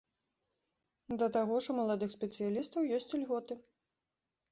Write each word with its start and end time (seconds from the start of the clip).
Да 1.21 1.27
таго 1.35 1.55
ж, 1.65 1.69
у 1.73 1.75
маладых 1.79 2.09
спецыялістаў 2.17 2.89
ёсць 2.99 3.07
ільготы. 3.19 3.59